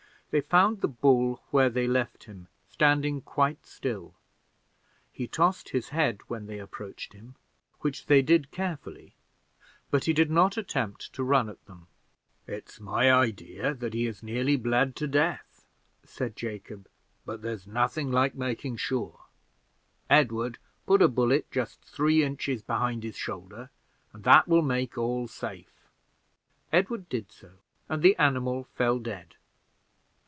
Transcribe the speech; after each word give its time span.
They 0.31 0.39
found 0.39 0.79
the 0.79 0.87
bull 0.87 1.43
where 1.51 1.69
they 1.69 1.87
left 1.87 2.23
him, 2.23 2.47
standing 2.69 3.19
quite 3.19 3.65
still; 3.65 4.13
he 5.11 5.27
tossed 5.27 5.71
his 5.75 5.89
head 5.89 6.21
when 6.29 6.47
they 6.47 6.57
approached 6.57 7.11
him, 7.11 7.35
which 7.81 8.05
they 8.05 8.21
did 8.21 8.49
carefully, 8.49 9.13
but 9.89 10.05
he 10.05 10.13
did 10.13 10.31
not 10.31 10.55
attempt 10.55 11.11
to 11.15 11.23
run 11.25 11.49
at 11.49 11.65
them. 11.65 11.87
"It's 12.47 12.79
my 12.79 13.11
idea 13.11 13.73
that 13.73 13.93
he 13.93 14.05
has 14.05 14.23
nearly 14.23 14.55
bled 14.55 14.95
to 14.95 15.07
death," 15.09 15.65
said 16.05 16.37
Jacob; 16.37 16.87
"but 17.25 17.41
there's 17.41 17.67
nothing 17.67 18.09
like 18.09 18.33
making 18.33 18.77
sure. 18.77 19.25
Edward, 20.09 20.59
put 20.85 21.01
a 21.01 21.09
bullet 21.09 21.51
just 21.51 21.81
three 21.81 22.23
inches 22.23 22.61
behind 22.61 23.03
his 23.03 23.17
shoulder, 23.17 23.69
and 24.13 24.23
that 24.23 24.47
will 24.47 24.61
make 24.63 24.97
all 24.97 25.27
safe." 25.27 25.89
Edward 26.71 27.09
did 27.09 27.33
so, 27.33 27.51
and 27.89 28.01
the 28.01 28.15
animal 28.15 28.63
fell 28.63 28.97
dead. 28.97 29.35